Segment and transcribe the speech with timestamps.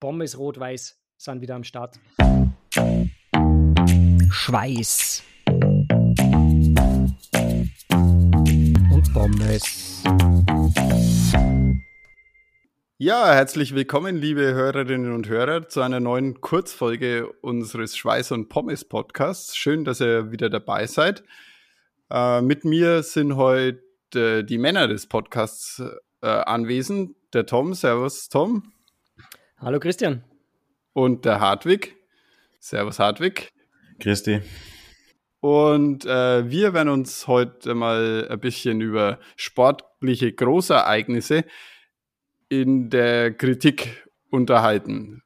[0.00, 2.00] Pommes rot-weiß sind wieder am Start.
[4.30, 5.22] Schweiß.
[8.90, 10.02] Und Pommes.
[12.96, 18.86] Ja, herzlich willkommen, liebe Hörerinnen und Hörer, zu einer neuen Kurzfolge unseres Schweiß und Pommes
[18.86, 19.54] Podcasts.
[19.54, 21.24] Schön, dass ihr wieder dabei seid.
[22.10, 23.82] Äh, mit mir sind heute
[24.14, 25.82] äh, die Männer des Podcasts
[26.22, 27.16] äh, anwesend.
[27.34, 28.72] Der Tom, Servus Tom.
[29.62, 30.24] Hallo Christian.
[30.94, 31.94] Und der Hartwig.
[32.60, 33.52] Servus Hartwig.
[33.98, 34.40] Christi.
[35.40, 41.44] Und äh, wir werden uns heute mal ein bisschen über sportliche Großereignisse
[42.48, 45.22] in der Kritik unterhalten.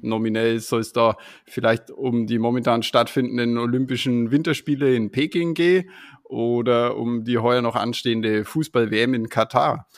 [0.00, 5.90] Nominell soll es da vielleicht um die momentan stattfindenden Olympischen Winterspiele in Peking gehen
[6.22, 9.88] oder um die heuer noch anstehende Fußball-WM in Katar.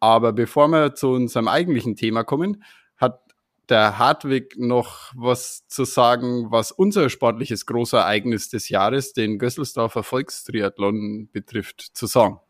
[0.00, 2.64] Aber bevor wir zu unserem eigentlichen Thema kommen,
[3.68, 11.28] der Hartwig noch was zu sagen, was unser sportliches Großereignis des Jahres, den Gösselsdorfer Volkstriathlon
[11.32, 12.40] betrifft, zu sagen.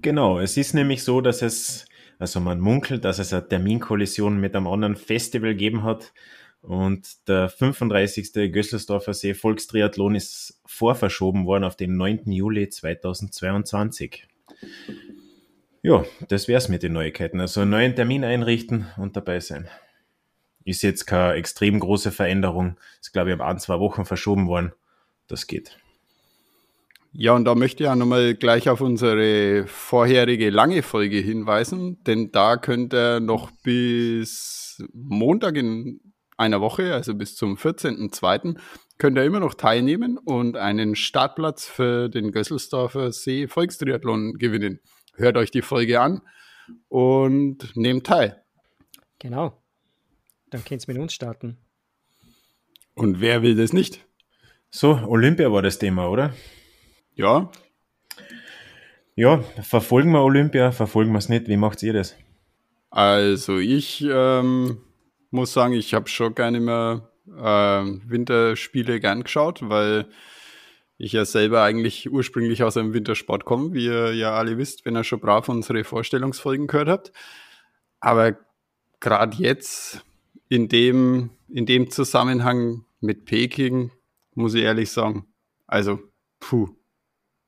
[0.00, 1.86] Genau, es ist nämlich so, dass es,
[2.18, 6.12] also man munkelt, dass es eine Terminkollision mit einem anderen Festival gegeben hat.
[6.60, 8.52] Und der 35.
[8.52, 12.30] Gösselsdorfer See Volkstriathlon ist vorverschoben worden auf den 9.
[12.30, 14.26] Juli 2022.
[15.88, 17.40] Ja, das wär's mit den Neuigkeiten.
[17.40, 19.70] Also einen neuen Termin einrichten und dabei sein.
[20.66, 22.76] Ist jetzt keine extrem große Veränderung.
[23.00, 24.74] Ist, glaube ich, um ein, zwei Wochen verschoben worden.
[25.28, 25.78] Das geht.
[27.12, 32.32] Ja, und da möchte ich auch nochmal gleich auf unsere vorherige lange Folge hinweisen, denn
[32.32, 36.00] da könnt ihr noch bis Montag in
[36.36, 38.58] einer Woche, also bis zum 14.02.,
[38.98, 44.80] könnt ihr immer noch teilnehmen und einen Startplatz für den Gösselsdorfer See Volkstriathlon gewinnen
[45.18, 46.22] hört euch die Folge an
[46.88, 48.42] und nehmt teil.
[49.18, 49.60] Genau.
[50.50, 51.58] Dann könnt ihr mit uns starten.
[52.94, 54.04] Und wer will das nicht?
[54.70, 56.34] So, Olympia war das Thema, oder?
[57.14, 57.50] Ja.
[59.14, 61.48] Ja, verfolgen wir Olympia, verfolgen wir es nicht.
[61.48, 62.16] Wie macht ihr das?
[62.90, 64.78] Also ich ähm,
[65.30, 70.06] muss sagen, ich habe schon gerne mehr äh, Winterspiele gern geschaut, weil
[70.98, 74.96] ich ja selber eigentlich ursprünglich aus einem Wintersport komme, wie ihr ja alle wisst, wenn
[74.96, 77.12] ihr schon brav unsere Vorstellungsfolgen gehört habt.
[78.00, 78.36] Aber
[78.98, 80.04] gerade jetzt
[80.48, 83.92] in dem, in dem Zusammenhang mit Peking,
[84.34, 85.26] muss ich ehrlich sagen,
[85.68, 86.00] also,
[86.40, 86.68] puh,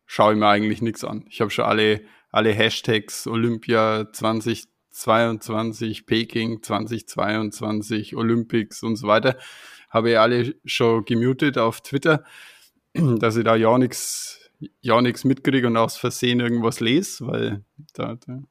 [0.06, 1.25] schaue ich mir eigentlich nichts an.
[1.28, 9.37] Ich habe schon alle, alle Hashtags Olympia 2022, Peking 2022, Olympics und so weiter,
[9.89, 12.25] habe ich alle schon gemutet auf Twitter
[13.19, 14.41] dass ich da ja nichts
[14.81, 17.65] ja nichts mitkriege und aus Versehen irgendwas lese, weil
[17.95, 18.43] da, da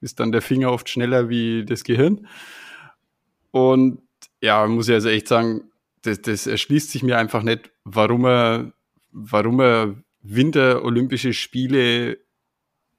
[0.00, 2.26] ist dann der Finger oft schneller wie das Gehirn.
[3.50, 4.02] Und
[4.40, 5.70] ja, muss ich also echt sagen,
[6.02, 8.72] das, das erschließt sich mir einfach nicht, warum er,
[9.10, 12.18] warum er Winter-Olympische Spiele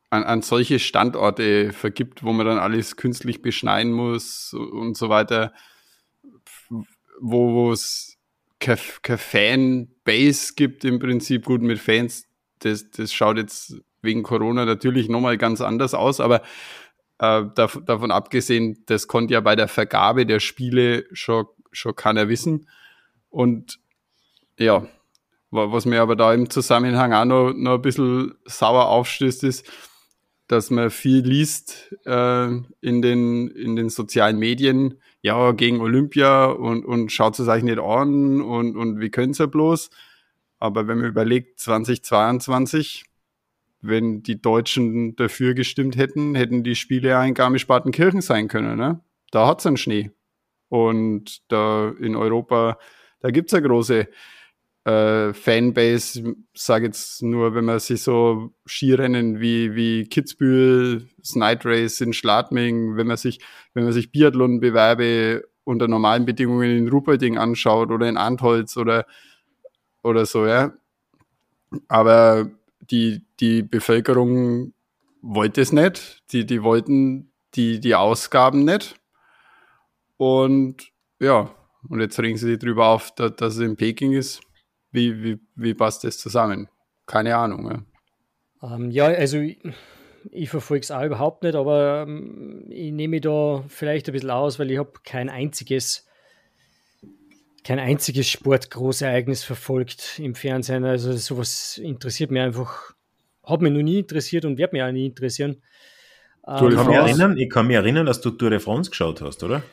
[0.09, 5.53] an, an solche Standorte vergibt, wo man dann alles künstlich beschneiden muss und so weiter,
[7.19, 8.17] wo es
[8.59, 9.17] keine, keine
[10.07, 11.45] Fanbase gibt im Prinzip.
[11.45, 12.25] Gut, mit Fans,
[12.59, 16.41] das, das schaut jetzt wegen Corona natürlich nochmal ganz anders aus, aber
[17.19, 22.29] äh, dav davon abgesehen, das konnte ja bei der Vergabe der Spiele schon, schon keiner
[22.29, 22.69] wissen.
[23.29, 23.79] Und
[24.57, 24.87] ja,
[25.49, 29.69] was mir aber da im Zusammenhang auch noch, noch ein bisschen sauer aufstößt, ist,
[30.47, 32.47] dass man viel liest äh,
[32.81, 37.79] in, den, in den sozialen Medien, ja, gegen Olympia und, und schaut es euch nicht
[37.79, 39.89] an und, und wie können sie bloß.
[40.59, 43.05] Aber wenn man überlegt, 2022,
[43.81, 48.77] wenn die Deutschen dafür gestimmt hätten, hätten die Spiele ja in Garmisch-Partenkirchen sein können.
[48.77, 49.01] Ne?
[49.31, 50.11] Da hat es einen Schnee.
[50.69, 52.77] Und da in Europa,
[53.21, 54.07] da gibt es ja große
[54.87, 61.99] äh, Fanbase, sage jetzt nur, wenn man sich so Skirennen wie, wie Kitzbühel, Night Race
[61.99, 63.39] in Schladming, wenn man sich,
[63.73, 69.05] wenn man sich Biathlon-Bewerbe unter normalen Bedingungen in Ruperting anschaut oder in Antholz oder,
[70.03, 70.71] oder so, ja.
[71.89, 72.49] Aber
[72.79, 74.73] die, die Bevölkerung
[75.21, 76.23] wollte es nicht.
[76.31, 78.95] Die, die wollten die, die Ausgaben nicht.
[80.15, 81.53] Und ja,
[81.89, 84.39] und jetzt regen sie sich drüber auf, dass, dass es in Peking ist.
[84.91, 86.69] Wie, wie, wie passt das zusammen?
[87.05, 87.85] Keine Ahnung.
[88.61, 89.59] Ja, ähm, ja also ich,
[90.31, 94.59] ich verfolge es auch überhaupt nicht, aber ähm, ich nehme da vielleicht ein bisschen aus,
[94.59, 96.07] weil ich habe kein einziges
[97.67, 100.85] kein einziges Sportgroßereignis verfolgt im Fernsehen.
[100.85, 102.93] Also sowas interessiert mich einfach,
[103.43, 105.61] hat mich noch nie interessiert und wird mich auch nie interessieren.
[106.45, 109.21] Du, ich, kann mich erinnern, ich kann mich erinnern, dass du Tour de France geschaut
[109.21, 109.63] hast, oder?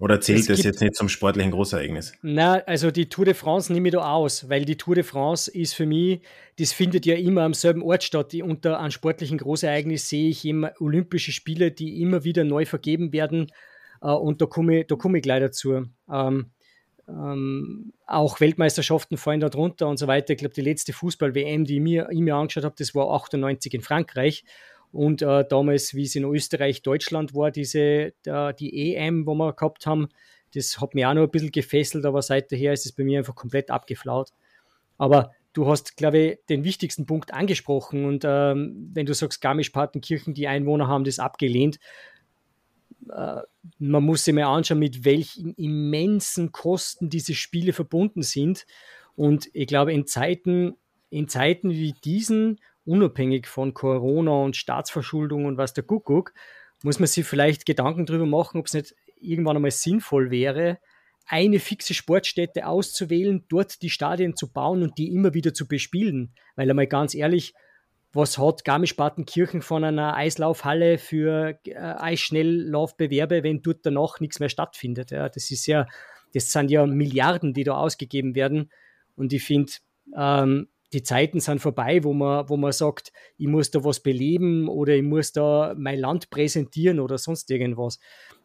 [0.00, 2.12] Oder zählt das jetzt nicht zum sportlichen Großereignis?
[2.22, 5.50] Na, also die Tour de France nehme ich da aus, weil die Tour de France
[5.50, 6.20] ist für mich,
[6.58, 8.32] das findet ja immer am selben Ort statt.
[8.32, 13.12] Die, unter einem sportlichen Großereignis sehe ich immer Olympische Spiele, die immer wieder neu vergeben
[13.12, 13.50] werden.
[14.00, 15.86] Äh, und da komme ich, da komme ich gleich dazu.
[16.08, 16.50] Ähm,
[17.08, 20.32] ähm, auch Weltmeisterschaften fallen da drunter und so weiter.
[20.32, 23.74] Ich glaube, die letzte Fußball-WM, die ich mir, ich mir angeschaut habe, das war 98
[23.74, 24.44] in Frankreich.
[24.92, 29.52] Und äh, damals, wie es in Österreich, Deutschland war, diese, äh, die EM, wo wir
[29.52, 30.08] gehabt haben,
[30.54, 33.34] das hat mich auch noch ein bisschen gefesselt, aber seither ist es bei mir einfach
[33.34, 34.30] komplett abgeflaut.
[34.96, 38.04] Aber du hast, glaube ich, den wichtigsten Punkt angesprochen.
[38.04, 41.78] Und ähm, wenn du sagst, Garmisch-Partenkirchen, die Einwohner haben das abgelehnt,
[43.10, 43.40] äh,
[43.78, 48.66] man muss sich mal anschauen, mit welchen immensen Kosten diese Spiele verbunden sind.
[49.16, 50.76] Und ich glaube, in Zeiten,
[51.10, 52.58] in Zeiten wie diesen,
[52.88, 56.32] unabhängig von Corona und Staatsverschuldung und was der Kuckuck,
[56.82, 60.78] muss man sich vielleicht Gedanken darüber machen, ob es nicht irgendwann einmal sinnvoll wäre,
[61.26, 66.32] eine fixe Sportstätte auszuwählen, dort die Stadien zu bauen und die immer wieder zu bespielen.
[66.56, 67.52] Weil einmal ganz ehrlich,
[68.12, 75.10] was hat Garmisch-Partenkirchen von einer Eislaufhalle für äh, Eisschnelllaufbewerbe, wenn dort danach nichts mehr stattfindet?
[75.10, 75.86] Ja, das ist ja,
[76.32, 78.70] das sind ja Milliarden, die da ausgegeben werden.
[79.14, 79.72] Und ich finde,
[80.16, 84.68] ähm, die Zeiten sind vorbei, wo man, wo man sagt, ich muss da was beleben
[84.68, 87.98] oder ich muss da mein Land präsentieren oder sonst irgendwas.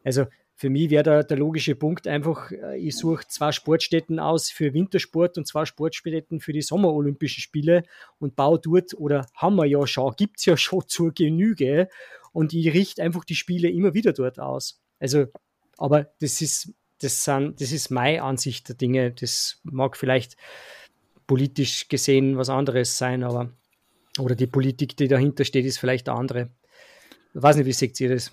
[0.04, 0.26] Also
[0.56, 4.74] für mich wäre da der logische Punkt einfach, äh, ich suche zwei Sportstätten aus für
[4.74, 7.84] Wintersport und zwei Sportstätten für die Sommerolympischen Spiele
[8.20, 11.90] und baue dort, oder haben wir ja schon, gibt es ja schon zur Genüge
[12.32, 14.82] und ich richte einfach die Spiele immer wieder dort aus.
[15.00, 15.26] Also,
[15.78, 19.12] aber das ist, das sind, das ist meine Ansicht der Dinge.
[19.12, 20.38] Das mag vielleicht
[21.28, 23.50] politisch gesehen was anderes sein, aber
[24.20, 26.50] oder die Politik, die dahinter steht, ist vielleicht eine andere.
[27.34, 28.32] Ich weiß nicht, wie seht ihr das?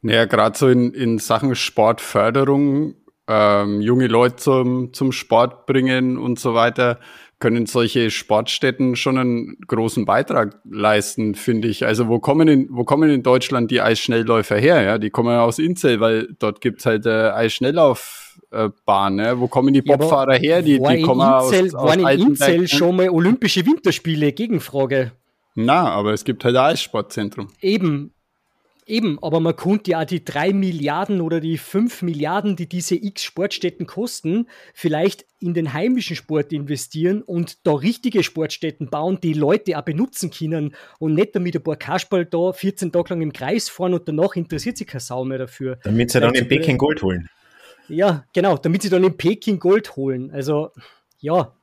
[0.00, 2.94] Naja, gerade so in, in Sachen Sportförderung,
[3.26, 7.00] ähm, junge Leute zum, zum Sport bringen und so weiter,
[7.40, 11.86] können solche Sportstätten schon einen großen Beitrag leisten, finde ich.
[11.86, 14.82] Also wo kommen in, wo kommen in Deutschland die Eisschnellläufer her?
[14.82, 19.18] Ja, die kommen aus Inzell, weil dort gibt's halt äh, Eisschnelllaufbahn.
[19.18, 19.38] Ja?
[19.38, 20.62] Wo kommen die Bobfahrer ja, her?
[20.62, 22.68] Die, die kommen Inzell, aus, aus Waren in Inzell ne?
[22.68, 24.32] schon mal Olympische Winterspiele?
[24.32, 25.12] Gegenfrage.
[25.54, 27.48] Na, aber es gibt halt ein Eissportzentrum.
[27.60, 28.12] Eben,
[28.88, 33.22] Eben, aber man konnte ja die drei Milliarden oder die fünf Milliarden, die diese X
[33.22, 39.78] Sportstätten kosten, vielleicht in den heimischen Sport investieren und da richtige Sportstätten bauen, die Leute
[39.78, 43.68] auch benutzen können und nicht damit ein paar Kasperl da 14 Tage lang im Kreis
[43.68, 45.78] fahren und danach interessiert sich keine Sau mehr dafür.
[45.84, 47.28] Damit sie dann in Peking Gold holen.
[47.88, 50.30] Ja, genau, damit sie dann in Peking Gold holen.
[50.30, 50.70] Also,
[51.20, 51.54] ja,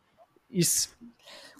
[0.47, 0.95] ist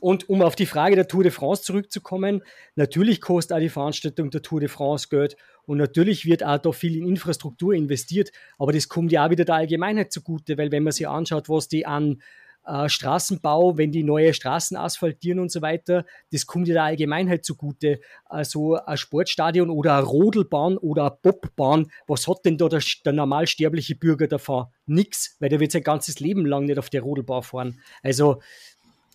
[0.06, 2.44] und um auf die Frage der Tour de France zurückzukommen,
[2.75, 5.35] natürlich kostet auch die Veranstaltung der Tour de France Geld
[5.65, 9.45] und natürlich wird auch da viel in Infrastruktur investiert, aber das kommt ja auch wieder
[9.45, 12.21] der Allgemeinheit zugute, weil wenn man sich anschaut, was die an
[12.65, 17.45] äh, Straßenbau, wenn die neue Straßen asphaltieren und so weiter, das kommt ja der Allgemeinheit
[17.45, 18.00] zugute.
[18.25, 23.13] Also ein Sportstadion oder eine Rodelbahn oder eine Bobbahn, was hat denn da der, der
[23.13, 24.65] normalsterbliche Bürger davon?
[24.88, 27.79] Nix, weil der wird sein ganzes Leben lang nicht auf der Rodelbahn fahren.
[28.01, 28.41] Also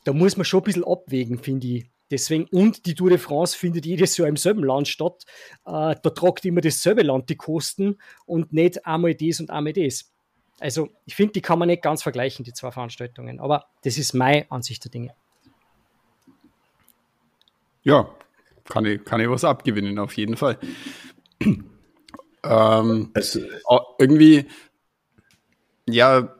[0.05, 1.91] da muss man schon ein bisschen abwägen, finde ich.
[2.11, 5.25] Deswegen, und die Tour de France findet jedes Jahr im selben Land statt.
[5.65, 10.12] Äh, da tragt immer dasselbe Land die Kosten und nicht einmal das und einmal das.
[10.59, 13.40] Also, ich finde, die kann man nicht ganz vergleichen, die zwei Veranstaltungen.
[13.40, 15.14] Aber das ist meine Ansicht der Dinge.
[17.83, 18.14] Ja,
[18.64, 20.59] kann ich, kann ich was abgewinnen, auf jeden Fall.
[22.45, 23.40] ähm, also,
[23.99, 24.47] irgendwie,
[25.88, 26.35] ja,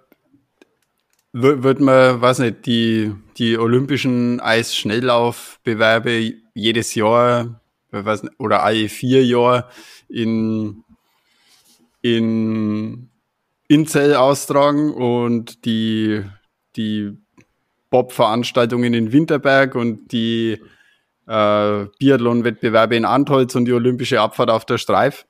[1.33, 7.61] wird man, weiß nicht, die, die olympischen Eisschnelllaufbewerbe jedes Jahr,
[7.91, 9.69] weiß nicht, oder alle vier Jahre
[10.09, 10.83] in,
[12.03, 13.11] in
[13.69, 16.25] Inzell austragen und die,
[16.77, 17.17] die
[17.91, 20.61] Bob-Veranstaltungen in Winterberg und die
[21.29, 25.27] äh, Biathlon-Wettbewerbe in Antholz und die olympische Abfahrt auf der Streif.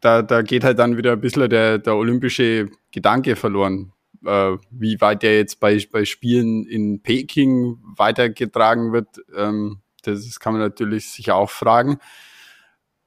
[0.00, 5.00] Da, da geht halt dann wieder ein bisschen der, der olympische Gedanke verloren äh, wie
[5.00, 11.10] weit der jetzt bei, bei Spielen in Peking weitergetragen wird, ähm, das kann man natürlich
[11.10, 11.98] sich auch fragen.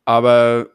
[0.06, 0.68] Aber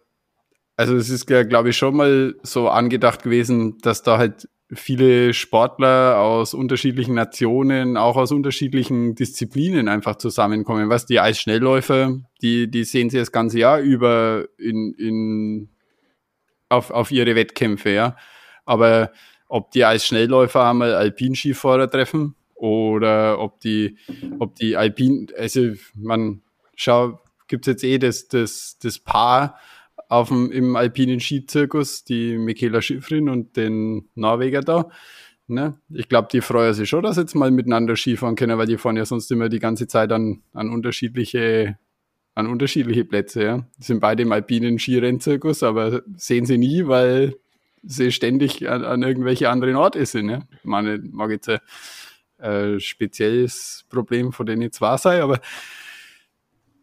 [0.77, 6.19] also es ist, glaube ich, schon mal so angedacht gewesen, dass da halt viele Sportler
[6.19, 10.89] aus unterschiedlichen Nationen, auch aus unterschiedlichen Disziplinen einfach zusammenkommen.
[10.89, 15.69] Was die Eisschnellläufer, die, die sehen sie das ganze Jahr über in, in,
[16.69, 18.17] auf, auf ihre Wettkämpfe, ja.
[18.65, 19.13] Aber
[19.53, 23.99] ob die als Schnellläufer einmal Alpinskifahrer treffen oder ob die,
[24.39, 26.41] ob die Alpin, also man
[26.75, 29.59] schau, gibt es jetzt eh das, das, das Paar
[30.09, 34.89] auf dem, im alpinen Skizirkus, die Michaela Schifrin und den Norweger da.
[35.49, 35.79] Ne?
[35.91, 38.97] Ich glaube, die freuen sich schon, dass jetzt mal miteinander Skifahren können, weil die fahren
[38.97, 41.77] ja sonst immer die ganze Zeit an, an unterschiedliche
[42.35, 43.45] an unterschiedliche Plätze.
[43.45, 43.67] Ja.
[43.79, 47.37] Die sind beide im alpinen Skirennzirkus, aber sehen sie nie, weil
[47.83, 50.29] sie ständig an, an irgendwelche anderen Orte sind.
[50.29, 50.41] Ja.
[50.51, 51.61] Ich meine, mag jetzt ein
[52.39, 55.41] äh, spezielles Problem, von dem ich zwar sei, aber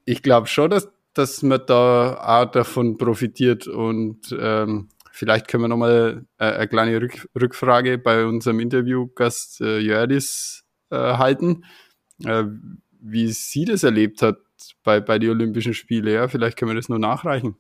[0.06, 5.68] ich glaube schon, dass, dass man da auch davon profitiert und ähm, vielleicht können wir
[5.68, 11.66] nochmal äh, eine kleine Rück Rückfrage bei unserem Interviewgast äh, Jördis äh, halten,
[12.26, 12.46] äh,
[13.02, 14.38] wie sie das erlebt hat
[14.84, 16.14] bei, bei den Olympischen Spielen.
[16.14, 17.56] Ja, vielleicht können wir das nur nachreichen.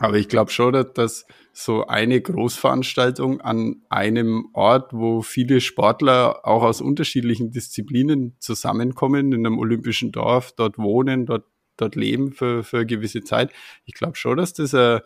[0.00, 6.62] Aber ich glaube schon, dass so eine Großveranstaltung an einem Ort, wo viele Sportler auch
[6.62, 11.44] aus unterschiedlichen Disziplinen zusammenkommen, in einem olympischen Dorf, dort wohnen, dort,
[11.76, 13.52] dort leben für, für eine gewisse Zeit.
[13.84, 15.00] Ich glaube schon, dass das äh,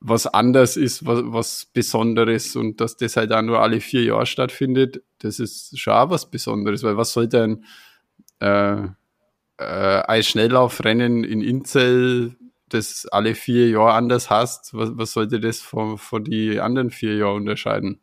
[0.00, 4.26] was anders ist, was, was Besonderes und dass das halt auch nur alle vier Jahre
[4.26, 7.64] stattfindet, das ist schon auch was Besonderes, weil was sollte ein
[8.40, 8.82] äh,
[9.56, 12.36] äh, Eisschnelllaufrennen in Inzell
[12.68, 17.16] das alle vier Jahre anders hast, was, was sollte das von, von die anderen vier
[17.16, 18.00] Jahren unterscheiden?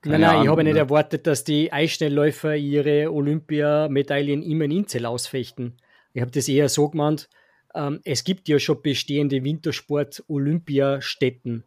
[0.00, 4.70] Keine nein, nein, Ahnung, ich habe nicht erwartet, dass die Eisschnellläufer ihre Olympiamedaillen immer in
[4.70, 5.78] Inzell ausfechten.
[6.12, 7.30] Ich habe das eher so gemeint,
[7.74, 11.64] ähm, es gibt ja schon bestehende Wintersport-Olympiastätten.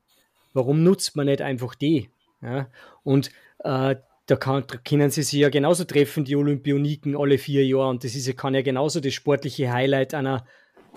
[0.53, 2.09] Warum nutzt man nicht einfach die?
[2.41, 2.69] Ja?
[3.03, 3.31] Und
[3.63, 3.95] äh,
[4.27, 7.89] da kann, können sie sich ja genauso treffen, die Olympioniken, alle vier Jahre.
[7.89, 10.45] Und das ist, kann ja genauso das sportliche Highlight einer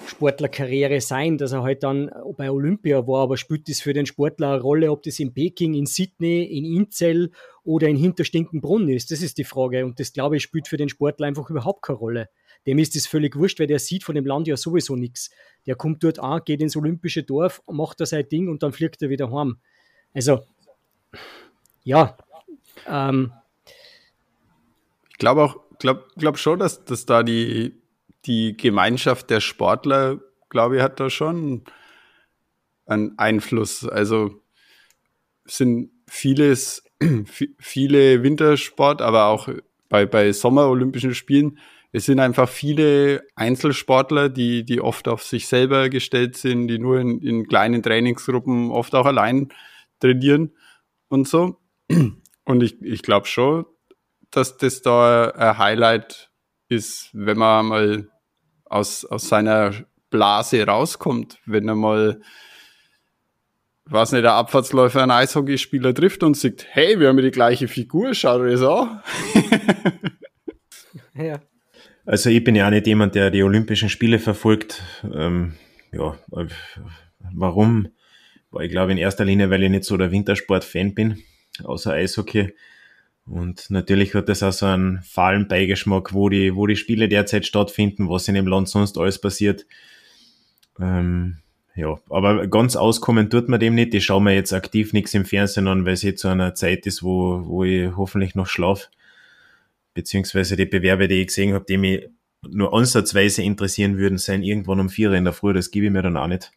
[0.07, 4.53] Sportlerkarriere sein, dass er halt dann bei Olympia war, aber spielt das für den Sportler
[4.53, 7.31] eine Rolle, ob das in Peking, in Sydney, in Inzell
[7.65, 9.11] oder in Hinterstinkenbrunn ist?
[9.11, 9.85] Das ist die Frage.
[9.85, 12.29] Und das, glaube ich, spielt für den Sportler einfach überhaupt keine Rolle.
[12.67, 15.31] Dem ist das völlig wurscht, weil der sieht von dem Land ja sowieso nichts.
[15.67, 19.01] Der kommt dort an, geht ins olympische Dorf, macht da sein Ding und dann fliegt
[19.03, 19.61] er wieder heim.
[20.13, 20.41] Also,
[21.85, 22.17] ja.
[22.87, 23.33] Ähm,
[25.11, 27.80] ich glaube auch, glaube glaub schon, dass, dass da die,
[28.27, 31.65] die Gemeinschaft der Sportler, glaube ich, hat da schon
[32.87, 33.87] einen Einfluss.
[33.87, 34.43] Also
[35.45, 36.83] sind vieles,
[37.59, 39.49] viele Wintersport, aber auch
[39.89, 41.59] bei, bei Sommerolympischen Spielen,
[41.93, 47.01] es sind einfach viele Einzelsportler, die, die oft auf sich selber gestellt sind, die nur
[47.01, 49.49] in, in kleinen Trainingsgruppen oft auch allein
[49.99, 50.53] trainieren
[51.09, 51.59] und so.
[52.47, 53.65] Und ich, ich glaube schon,
[54.31, 56.30] dass das da ein Highlight
[56.71, 58.09] ist, wenn man mal
[58.65, 59.73] aus, aus seiner
[60.11, 62.21] Blase rauskommt, wenn er mal,
[63.85, 67.69] was nicht, der Abfahrtsläufer einen Eishockeyspieler trifft und sagt, hey, wir haben ja die gleiche
[67.69, 69.03] Figur, schau dir das an.
[71.15, 71.41] ja.
[72.07, 74.83] Also ich bin ja auch nicht jemand, der die Olympischen Spiele verfolgt.
[75.05, 75.55] Ähm,
[75.93, 76.19] ja,
[77.33, 77.89] warum?
[78.51, 81.23] Weil ich glaube in erster Linie, weil ich nicht so der Wintersport-Fan bin,
[81.63, 82.53] außer Eishockey.
[83.31, 87.47] Und natürlich hat das auch so einen fahlen Beigeschmack, wo die, wo die Spiele derzeit
[87.47, 89.67] stattfinden, was in dem Land sonst alles passiert.
[90.81, 91.37] Ähm,
[91.77, 93.95] ja, aber ganz auskommen tut man dem nicht.
[93.95, 96.87] Ich schaue mir jetzt aktiv nichts im Fernsehen an, weil es jetzt zu einer Zeit
[96.87, 98.89] ist, wo, wo ich hoffentlich noch schlafe.
[99.95, 102.09] Beziehungsweise die Bewerbe, die ich gesehen habe, die mich
[102.49, 105.53] nur ansatzweise interessieren würden, sein irgendwann um vier in der Früh.
[105.53, 106.51] Das gebe ich mir dann auch nicht.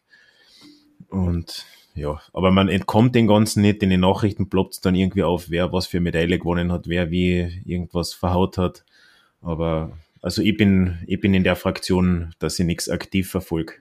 [1.08, 3.82] Und ja, aber man entkommt den Ganzen nicht.
[3.82, 7.10] In den Nachrichten ploppt es dann irgendwie auf, wer was für Medaille gewonnen hat, wer
[7.10, 8.84] wie irgendwas verhaut hat.
[9.40, 13.74] Aber also ich bin, ich bin in der Fraktion, dass ich nichts aktiv verfolge.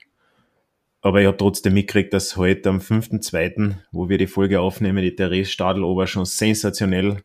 [1.01, 5.15] Aber ich habe trotzdem mitgekriegt, dass heute am 5.2., wo wir die Folge aufnehmen, die
[5.15, 7.23] Therese Stadelober schon sensationell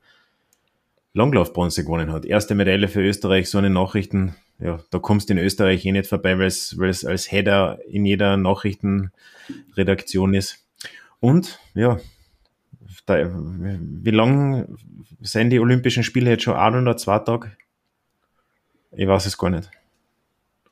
[1.15, 2.25] Langlaufbronze gewonnen hat.
[2.25, 4.35] Erste Medaille für Österreich, so eine Nachrichten.
[4.61, 8.37] Ja, da kommst du in Österreich eh nicht vorbei, weil es, als Header in jeder
[8.37, 10.65] Nachrichtenredaktion ist.
[11.21, 11.99] Und ja,
[13.07, 14.77] da, wie lang
[15.21, 16.55] sind die Olympischen Spiele jetzt schon?
[16.55, 17.53] Ein oder zwei Tage?
[18.93, 19.71] Ich weiß es gar nicht.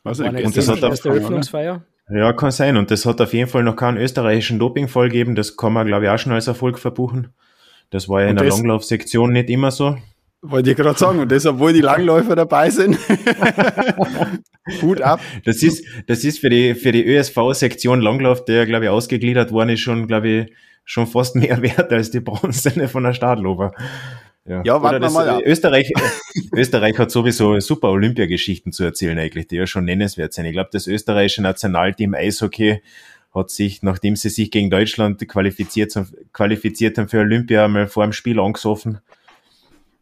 [0.02, 1.84] Was und das hat auf, Eröffnungsfeier?
[2.08, 2.76] Ja, kann sein.
[2.76, 5.34] Und das hat auf jeden Fall noch keinen österreichischen Dopingfall gegeben.
[5.34, 7.32] Das kann man, glaube ich, auch schon als Erfolg verbuchen.
[7.90, 9.98] Das war ja in der Langlaufsektion nicht immer so.
[10.42, 12.98] Wollte ich gerade sagen, und das, obwohl die Langläufer dabei sind.
[14.82, 15.20] Hut ab.
[15.44, 19.70] Das ist, das ist für die, für die ÖSV-Sektion Langlauf, der, glaube ich, ausgegliedert worden
[19.70, 20.52] ist, schon, glaube ich,
[20.84, 23.72] schon fast mehr wert als die Bronzene von der Stadlober.
[24.44, 25.42] Ja, ja warten wir mal.
[25.44, 25.90] Österreich,
[26.54, 30.44] Österreich hat sowieso super Olympiageschichten zu erzählen eigentlich, die ja schon nennenswert sind.
[30.44, 32.82] Ich glaube, das österreichische Nationalteam Eishockey
[33.34, 35.98] hat sich, nachdem sie sich gegen Deutschland qualifiziert,
[36.32, 39.00] qualifiziert haben für Olympia, mal vor dem Spiel angesoffen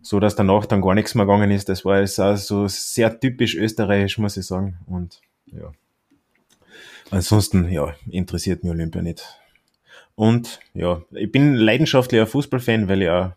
[0.05, 1.69] so dass danach dann gar nichts mehr gegangen ist.
[1.69, 4.77] Das war jetzt auch so sehr typisch österreichisch, muss ich sagen.
[4.87, 5.73] Und ja.
[7.11, 9.25] ansonsten, ja, interessiert mich Olympia nicht.
[10.15, 13.33] Und ja, ich bin leidenschaftlicher Fußballfan, weil ich auch,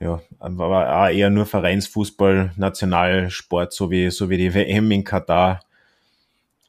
[0.00, 5.60] ja, war auch eher nur Vereinsfußball, Nationalsport, so wie, so wie die WM in Katar.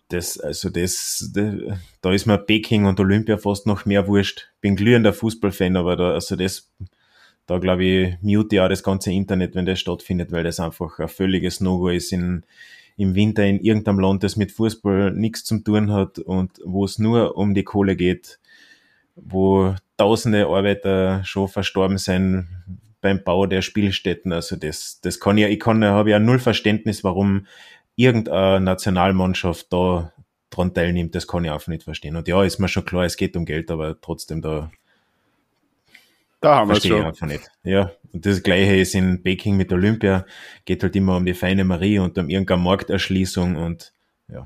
[0.08, 4.48] Das, also das, da ist mir Peking und Olympia fast noch mehr wurscht.
[4.62, 6.72] Bin glühender Fußballfan, aber da, also das,
[7.46, 11.00] da glaube ich, mute ich auch das ganze Internet, wenn das stattfindet, weil das einfach
[11.00, 12.44] ein völliges No-Go ist in,
[12.98, 16.98] im Winter in irgendeinem Land, das mit Fußball nichts zu tun hat und wo es
[16.98, 18.40] nur um die Kohle geht,
[19.16, 22.48] wo tausende Arbeiter schon verstorben sind
[23.02, 24.34] beim Bau der Spielstätten.
[24.34, 27.46] Also das, das kann ja, ich kann, habe ja null Verständnis, warum
[27.96, 30.12] irgendeine Nationalmannschaft da
[30.50, 31.16] dran teilnimmt.
[31.16, 32.16] Das kann ich einfach nicht verstehen.
[32.16, 34.72] Und ja, ist mir schon klar, es geht um Geld, aber trotzdem da
[36.42, 37.00] da haben wir schon.
[37.00, 37.50] Ich einfach nicht.
[37.64, 40.26] Ja, und das Gleiche ist in Peking mit Olympia.
[40.66, 43.94] Geht halt immer um die feine Marie und um irgendeine Markterschließung und
[44.28, 44.46] ja.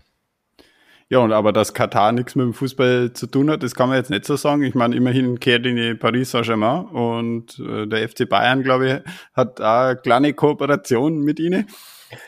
[1.12, 3.98] Ja, und aber dass Katar nichts mit dem Fußball zu tun hat, das kann man
[3.98, 4.62] jetzt nicht so sagen.
[4.62, 9.14] Ich meine, immerhin kehrt in die Paris Saint-Germain und äh, der FC Bayern, glaube ich,
[9.34, 11.68] hat auch eine kleine Kooperation mit ihnen.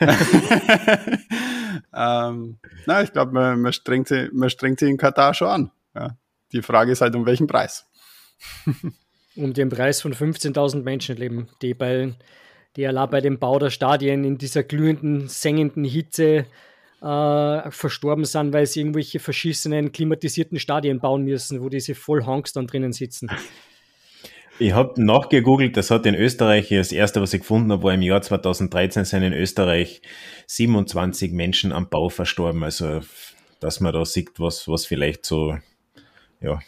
[1.94, 5.70] ähm, na, ich glaube, man, man, strengt sie, man strengt sie in Katar schon an.
[5.94, 6.16] Ja.
[6.52, 7.86] Die Frage ist halt, um welchen Preis.
[9.36, 12.12] um den Preis von 15.000 Menschenleben, die bei,
[12.76, 16.46] die allein bei dem Bau der Stadien in dieser glühenden, sengenden Hitze
[17.02, 22.66] äh, verstorben sind, weil sie irgendwelche verschissenen, klimatisierten Stadien bauen müssen, wo diese Vollhonks dann
[22.66, 23.30] drinnen sitzen.
[24.58, 28.02] Ich habe nachgegoogelt, das hat in Österreich, das erste, was ich gefunden habe, war im
[28.02, 30.02] Jahr 2013 sind in Österreich
[30.46, 32.62] 27 Menschen am Bau verstorben.
[32.62, 33.00] Also,
[33.60, 35.58] dass man da sieht, was, was vielleicht so,
[36.40, 36.60] ja,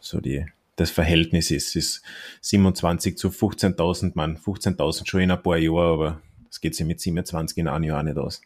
[0.00, 0.46] so die
[0.76, 1.68] das Verhältnis ist.
[1.68, 2.02] Es ist
[2.42, 4.36] 27 zu 15.000 Mann.
[4.36, 8.02] 15.000 schon in ein paar Jahren, aber das geht sich mit 27 in einem Jahr
[8.02, 8.40] nicht aus.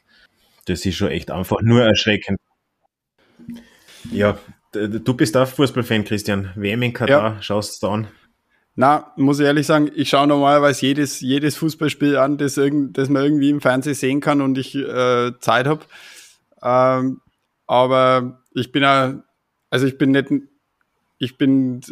[0.65, 2.39] Das ist schon echt einfach nur erschreckend.
[4.11, 4.39] Ja,
[4.73, 6.53] du bist auch Fußballfan, Christian.
[6.55, 7.43] WM in Katar, ja.
[7.43, 8.09] schaust du da an?
[8.77, 13.09] Na, muss ich ehrlich sagen, ich schaue normalerweise jedes, jedes Fußballspiel an, das, irgend, das
[13.09, 15.85] man irgendwie im Fernsehen sehen kann und ich äh, Zeit habe.
[16.63, 17.21] Ähm,
[17.67, 19.23] aber ich bin ja,
[19.71, 20.29] also ich bin nicht,
[21.19, 21.83] ich bin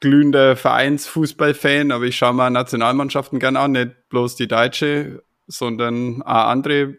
[0.00, 6.48] glühender Vereinsfußballfan, aber ich schaue mal Nationalmannschaften gerne an, nicht bloß die deutsche, sondern auch
[6.48, 6.98] andere.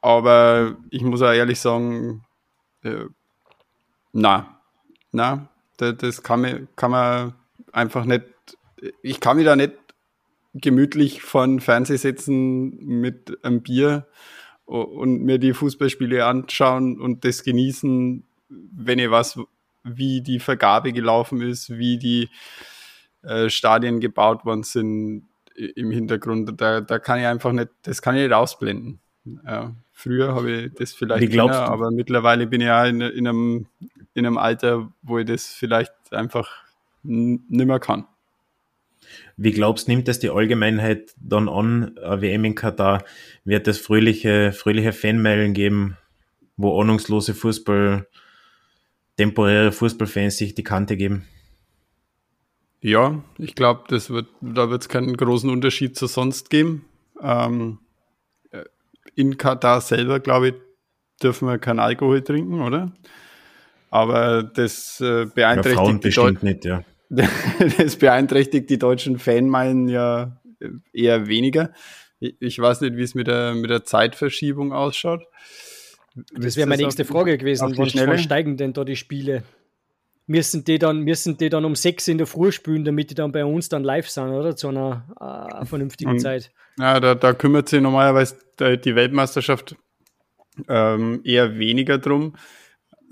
[0.00, 2.24] Aber ich muss auch ehrlich sagen,
[2.82, 3.06] äh,
[4.12, 4.60] na,
[5.12, 7.34] na, das, das kann, man, kann man
[7.72, 8.24] einfach nicht,
[9.02, 9.74] ich kann mich da nicht
[10.54, 14.06] gemütlich von Fernseh setzen mit einem Bier
[14.64, 19.38] und mir die Fußballspiele anschauen und das genießen, wenn ich was,
[19.86, 22.28] wie die Vergabe gelaufen ist, wie die
[23.22, 26.60] äh, Stadien gebaut worden sind im Hintergrund.
[26.60, 29.00] Da, da kann ich einfach nicht, das kann ich nicht ausblenden.
[29.44, 33.66] Ja, früher habe ich das vielleicht mehr, aber mittlerweile bin ich ja in, in, einem,
[34.14, 36.48] in einem Alter, wo ich das vielleicht einfach
[37.02, 38.06] nimmer kann.
[39.36, 43.04] Wie glaubst, nimmt das die Allgemeinheit dann an, WM in Katar?
[43.44, 45.96] Wird es fröhliche, fröhliche Fanmeilen geben,
[46.56, 48.06] wo ahnungslose Fußball
[49.16, 51.26] temporäre Fußballfans sich die Kante geben?
[52.80, 56.84] Ja, ich glaube, das wird, da wird es keinen großen Unterschied zu sonst geben.
[57.20, 57.78] Ähm,
[58.50, 58.64] äh,
[59.14, 60.54] in Katar selber, glaube ich,
[61.22, 62.92] dürfen wir keinen Alkohol trinken, oder?
[63.90, 66.84] Aber das äh, beeinträchtigt ja, die bestimmt nicht, ja.
[67.78, 70.40] das beeinträchtigt die deutschen Fanmeilen ja
[70.92, 71.72] eher weniger.
[72.18, 75.22] Ich weiß nicht, wie es mit der, mit der Zeitverschiebung ausschaut.
[76.32, 77.76] Das wäre meine nächste Frage gewesen.
[77.76, 79.42] Wann steigen denn da die Spiele?
[80.26, 83.30] Müssen die dann, müssen die dann um sechs in der Früh spielen, damit die dann
[83.30, 84.56] bei uns dann live sind, oder?
[84.56, 86.50] Zu einer äh, vernünftigen Und, Zeit.
[86.78, 89.76] Ja, da, da, kümmert sich normalerweise die Weltmeisterschaft
[90.68, 92.34] ähm, eher weniger drum.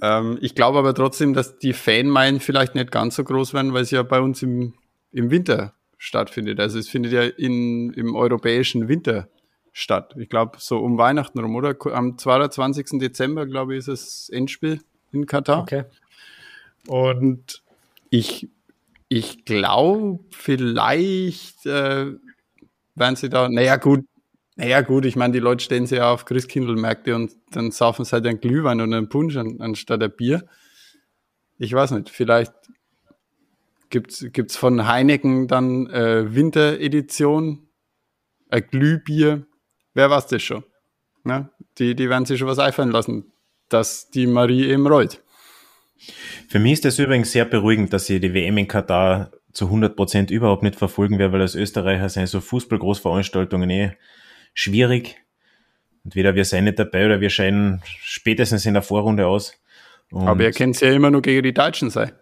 [0.02, 3.82] Ähm, ich glaube aber trotzdem, dass die Fanmeilen vielleicht nicht ganz so groß werden, weil
[3.82, 4.74] es ja bei uns im,
[5.12, 6.58] im Winter stattfindet.
[6.58, 9.28] Also es findet ja in, im europäischen Winter
[9.74, 10.14] statt.
[10.16, 11.76] Ich glaube, so um Weihnachten rum, oder?
[11.92, 13.00] Am 22.
[13.00, 14.80] Dezember, glaube ich, ist das Endspiel
[15.12, 15.62] in Katar.
[15.62, 15.84] Okay.
[16.86, 17.62] Und
[18.08, 18.48] ich,
[19.08, 22.12] ich glaube, vielleicht äh,
[22.94, 24.04] werden sie da, naja, gut,
[24.54, 28.12] naja, gut, ich meine, die Leute stehen sich ja auf Christkindlmärkte und dann saufen sie
[28.12, 30.44] halt einen Glühwein oder einen Punsch an, anstatt ein Bier.
[31.58, 32.54] Ich weiß nicht, vielleicht
[33.90, 37.66] gibt's gibt's von Heineken dann äh, Winteredition,
[38.50, 39.48] ein Glühbier
[39.94, 40.64] wer weiß das schon?
[41.24, 41.48] Ne?
[41.78, 43.32] Die, die werden sich schon was einfallen lassen,
[43.68, 45.22] dass die Marie eben rollt.
[46.48, 49.96] Für mich ist das übrigens sehr beruhigend, dass sie die WM in Katar zu 100
[49.96, 53.92] Prozent überhaupt nicht verfolgen werde, weil als Österreicher sind so Fußballgroßveranstaltungen eh
[54.52, 55.16] schwierig.
[56.04, 59.58] Entweder wir seien nicht dabei oder wir scheinen spätestens in der Vorrunde aus.
[60.10, 62.12] Und Aber ihr kennt es ja immer nur gegen die Deutschen sein.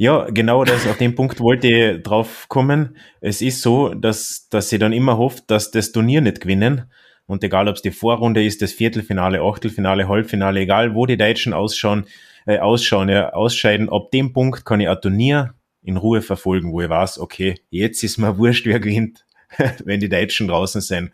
[0.00, 2.96] Ja, genau das, auf den Punkt wollte ich drauf kommen.
[3.20, 6.84] Es ist so, dass, dass sie dann immer hofft, dass das Turnier nicht gewinnen.
[7.26, 11.52] Und egal, ob es die Vorrunde ist, das Viertelfinale, Achtelfinale, Halbfinale, egal wo die Deutschen
[11.52, 12.06] ausschauen,
[12.46, 16.80] äh, ausschauen, ja, ausscheiden, ab dem Punkt kann ich ein Turnier in Ruhe verfolgen, wo
[16.80, 19.26] ich weiß, okay, jetzt ist mir wurscht, wer gewinnt.
[19.84, 21.10] Wenn die Deutschen draußen sind,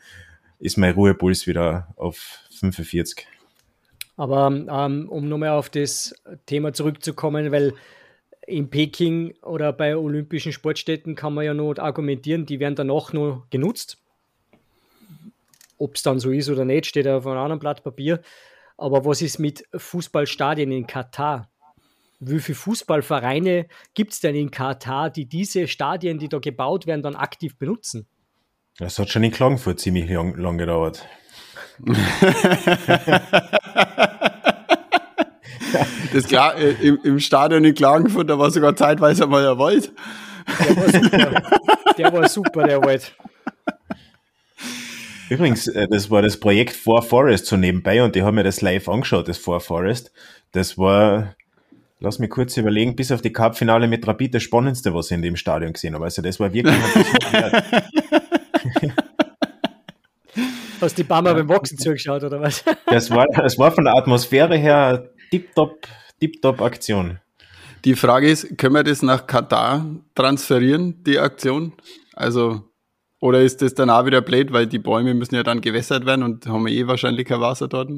[0.59, 3.27] ist mein Ruhepuls wieder auf 45.
[4.19, 7.73] Aber ähm, um nochmal auf das Thema zurückzukommen, weil
[8.47, 13.47] in Peking oder bei olympischen Sportstätten kann man ja noch argumentieren, die werden danach nur
[13.51, 13.99] genutzt.
[15.79, 18.21] Ob es dann so ist oder nicht, steht auf einem anderen Blatt Papier.
[18.77, 21.49] Aber was ist mit Fußballstadien in Katar?
[22.21, 27.03] Wie viele Fußballvereine gibt es denn in Katar, die diese Stadien, die da gebaut werden,
[27.03, 28.07] dann aktiv benutzen?
[28.79, 31.07] Das hat schon in Klagenfurt ziemlich lang, lang gedauert.
[36.15, 39.93] das klar, äh, im, im, Stadion in Klagenfurt, da war sogar zeitweise mal der Wald.
[40.61, 41.43] Der war super.
[41.99, 43.17] Der war super, der Wald.
[45.29, 48.61] Übrigens, äh, das war das Projekt For Forest so nebenbei und die haben mir das
[48.61, 50.13] live angeschaut, das For Forest.
[50.53, 51.35] Das war,
[51.99, 55.23] lass mich kurz überlegen, bis auf die Cup-Finale mit Rapid das Spannendste, was ich in
[55.23, 56.05] dem Stadion gesehen habe.
[56.05, 56.77] Also das war wirklich
[57.33, 58.93] ein
[60.81, 61.35] Hast die Bammer ja.
[61.37, 62.63] beim Boxen zugeschaut, oder was?
[62.87, 65.89] Das war, das war von der Atmosphäre her tipptopp,
[66.21, 67.21] tipptopp Aktion.
[67.85, 71.75] Die Frage ist, können wir das nach Katar transferieren, die Aktion?
[72.15, 72.63] Also,
[73.21, 76.23] oder ist das dann auch wieder blöd, weil die Bäume müssen ja dann gewässert werden
[76.23, 77.91] und haben eh wahrscheinlich kein Wasser dort?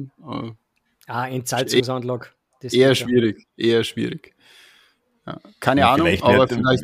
[1.07, 2.27] Ah, Entsalzungsanlage.
[2.61, 4.35] Das eher schwierig, eher schwierig.
[5.25, 6.83] Ja, keine ja, Ahnung, aber vielleicht,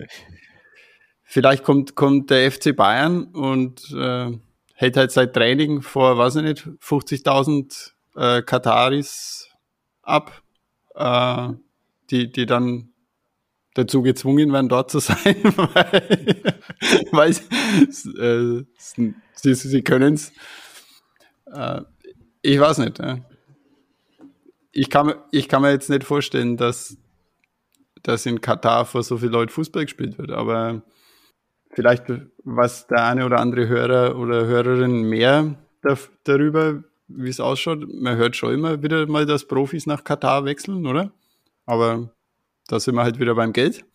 [1.23, 4.31] vielleicht kommt, kommt der FC Bayern und äh,
[4.75, 9.49] hält halt sein Training vor, weiß ich nicht, 50.000 äh, Kataris
[10.01, 10.42] ab,
[10.95, 11.49] äh,
[12.09, 12.93] die, die dann
[13.73, 16.53] dazu gezwungen werden, dort zu sein, weil,
[17.11, 18.63] weil äh,
[19.35, 20.31] sie, sie können es.
[21.47, 21.81] Äh,
[22.41, 22.99] ich weiß nicht.
[22.99, 23.19] Ja.
[24.71, 26.97] Ich, kann, ich kann mir jetzt nicht vorstellen, dass,
[28.03, 30.83] dass in Katar vor so vielen Leuten Fußball gespielt wird, aber
[31.71, 32.05] vielleicht
[32.43, 35.55] was der eine oder andere Hörer oder Hörerin mehr
[36.23, 36.83] darüber,
[37.15, 37.87] wie es ausschaut.
[37.93, 41.11] Man hört schon immer wieder mal, dass Profis nach Katar wechseln, oder?
[41.65, 42.09] Aber
[42.67, 43.85] da sind wir halt wieder beim Geld.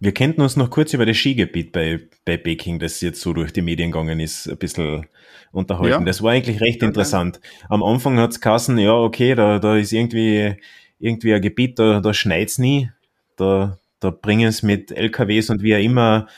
[0.00, 3.52] Wir könnten uns noch kurz über das Skigebiet bei, bei Peking, das jetzt so durch
[3.52, 5.06] die Medien gegangen ist, ein bisschen
[5.50, 5.90] unterhalten.
[5.90, 6.00] Ja.
[6.00, 7.40] Das war eigentlich recht interessant.
[7.68, 10.54] Am Anfang hat es Kassen, ja, okay, da, da ist irgendwie,
[11.00, 12.90] irgendwie ein Gebiet, da, da schneit's nie.
[13.36, 16.28] Da, da bringen es mit LKWs und wie auch immer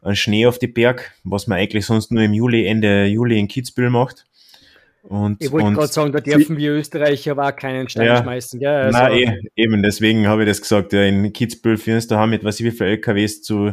[0.00, 3.48] an Schnee auf die Berg, was man eigentlich sonst nur im Juli, Ende Juli in
[3.48, 4.26] Kitzbühel macht.
[5.06, 8.58] Und, ich wollte gerade sagen, da dürfen wir Österreicher aber auch keinen Stein ja, schmeißen.
[8.58, 8.70] Gell?
[8.70, 10.94] Also, nein, eh, eben, deswegen habe ich das gesagt.
[10.94, 13.72] Ja, in Kitzbühel führen es da mit, was ich wie viele LKWs zu,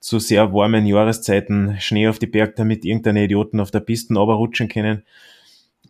[0.00, 4.68] zu sehr warmen Jahreszeiten Schnee auf die Berg, damit irgendeine Idioten auf der Piste rutschen
[4.68, 5.02] können.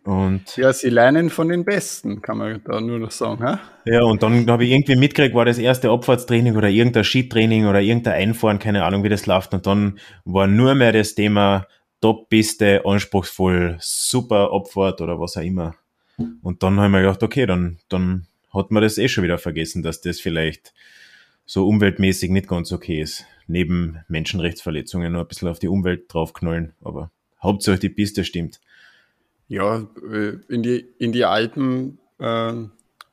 [0.03, 3.45] Und ja, sie lernen von den Besten, kann man da nur noch sagen.
[3.45, 3.61] Ha?
[3.87, 7.81] Ja, und dann habe ich irgendwie mitgekriegt, war das erste Abfahrtstraining oder irgendein Skitraining oder
[7.81, 9.53] irgendein Einfahren, keine Ahnung, wie das läuft.
[9.53, 11.67] Und dann war nur mehr das Thema
[12.01, 15.75] Top-Piste, anspruchsvoll, super Abfahrt oder was auch immer.
[16.43, 19.39] Und dann habe ich mir gedacht, okay, dann, dann hat man das eh schon wieder
[19.39, 20.73] vergessen, dass das vielleicht
[21.45, 23.25] so umweltmäßig nicht ganz okay ist.
[23.47, 27.11] Neben Menschenrechtsverletzungen nur ein bisschen auf die Umwelt draufknallen, aber
[27.43, 28.61] Hauptsache die Piste stimmt.
[29.49, 32.53] Ja, äh, in die, in die Alpen äh,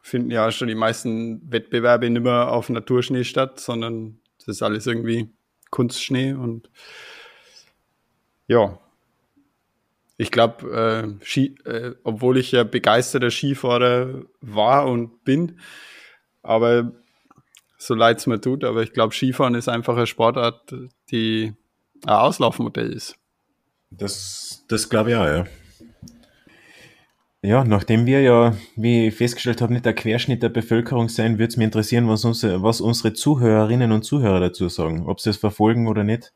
[0.01, 4.87] finden ja schon die meisten Wettbewerbe nicht mehr auf Naturschnee statt, sondern das ist alles
[4.87, 5.29] irgendwie
[5.69, 6.69] Kunstschnee und
[8.47, 8.79] ja,
[10.17, 15.59] ich glaube, äh, äh, obwohl ich ja begeisterter Skifahrer war und bin,
[16.43, 16.91] aber
[17.77, 20.73] so leid es mir tut, aber ich glaube, Skifahren ist einfach eine Sportart,
[21.11, 21.53] die
[22.05, 23.17] ein Auslaufmodell ist.
[23.89, 25.45] Das, das glaube ich auch, ja.
[27.45, 31.49] Ja, nachdem wir ja, wie ich festgestellt habe, nicht der Querschnitt der Bevölkerung sein, würde
[31.49, 35.37] es mich interessieren, was unsere, was unsere Zuhörerinnen und Zuhörer dazu sagen, ob sie es
[35.37, 36.31] verfolgen oder nicht.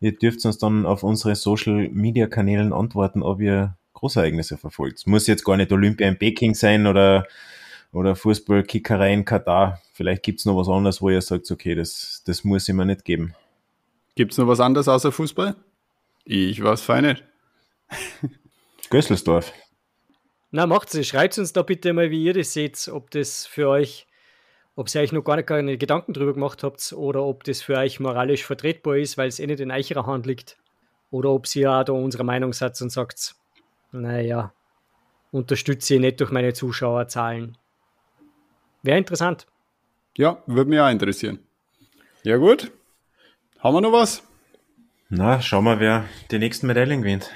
[0.00, 5.06] Ihr dürft uns dann auf unsere Social Media Kanälen antworten, ob ihr Großereignisse verfolgt.
[5.06, 7.26] Muss jetzt gar nicht Olympia in Peking sein oder,
[7.92, 9.80] oder Fußballkickerei in Katar.
[9.92, 13.04] Vielleicht gibt's noch was anderes, wo ihr sagt, okay, das, das muss ich mir nicht
[13.04, 13.34] geben.
[14.14, 15.56] Gibt's noch was anderes außer Fußball?
[16.24, 17.24] Ich weiß fein nicht.
[18.90, 19.52] Gösselsdorf.
[20.50, 21.06] Na, macht's es.
[21.06, 24.07] Schreibt uns da bitte mal, wie ihr das seht, ob das für euch,
[24.78, 27.76] ob ihr euch noch gar nicht keine Gedanken drüber gemacht habt oder ob das für
[27.76, 30.56] euch moralisch vertretbar ist, weil es eh nicht in eurer Hand liegt.
[31.10, 33.34] Oder ob ihr auch da unserer Meinung seid und sagt,
[33.90, 34.52] naja,
[35.32, 37.58] unterstütze ich nicht durch meine Zuschauerzahlen.
[38.84, 39.48] Wäre interessant.
[40.16, 41.40] Ja, würde mich auch interessieren.
[42.22, 42.70] Ja, gut.
[43.58, 44.22] Haben wir noch was?
[45.08, 47.32] Na, schauen wir, wer die nächsten Medaillen gewinnt.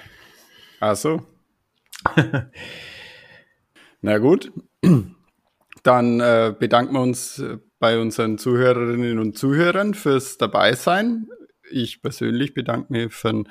[0.79, 1.27] Ach so.
[4.01, 4.53] Na gut.
[5.83, 7.43] Dann äh, bedanken wir uns
[7.79, 11.27] bei unseren Zuhörerinnen und Zuhörern fürs Dabeisein.
[11.71, 13.43] Ich persönlich bedanke mich für,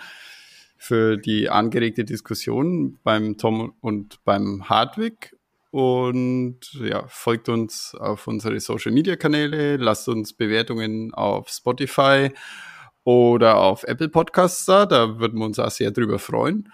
[0.78, 5.36] für die angeregte Diskussion beim Tom und beim Hartwig.
[5.72, 12.30] Und ja, folgt uns auf unsere Social Media Kanäle, lasst uns Bewertungen auf Spotify
[13.04, 14.86] oder auf Apple Podcasts da.
[14.86, 16.72] Da würden wir uns auch sehr drüber freuen.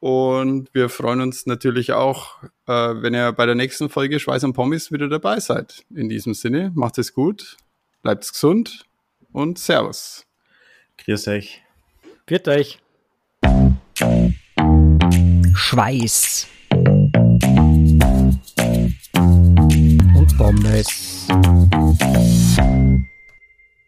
[0.00, 4.52] Und wir freuen uns natürlich auch, äh, wenn ihr bei der nächsten Folge Schweiß und
[4.52, 5.84] Pommes wieder dabei seid.
[5.94, 7.56] In diesem Sinne, macht es gut,
[8.02, 8.84] bleibt gesund
[9.32, 10.26] und Servus.
[10.98, 11.62] Grüß euch.
[12.26, 12.78] Wird euch.
[15.54, 16.48] Schweiß.
[20.14, 21.26] Und Pommes.